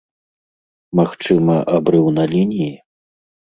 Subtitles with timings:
[1.01, 2.73] Магчыма, абрыў на лініі?